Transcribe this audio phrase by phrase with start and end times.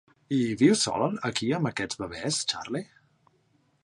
[0.35, 2.89] I vius sol aquí amb aquests bebès, Charley?